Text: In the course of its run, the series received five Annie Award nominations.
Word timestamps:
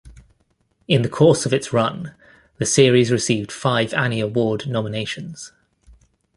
In 0.87 1.03
the 1.03 1.09
course 1.09 1.45
of 1.45 1.53
its 1.53 1.71
run, 1.71 2.15
the 2.57 2.65
series 2.65 3.11
received 3.11 3.51
five 3.51 3.93
Annie 3.93 4.19
Award 4.19 4.65
nominations. 4.65 5.51